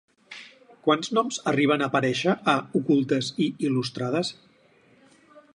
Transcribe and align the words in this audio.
Quants 0.87 1.11
noms 1.17 1.37
arriben 1.51 1.83
a 1.83 1.89
aparèixer 1.93 2.35
a 2.53 2.57
Ocultes 2.81 3.31
i 3.49 3.51
il·lustrades? 3.71 4.37